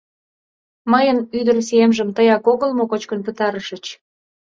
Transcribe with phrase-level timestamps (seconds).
[0.91, 3.85] —Мыйын ӱдырсиемжым тыяк огыл мо кочкын пытарышыч?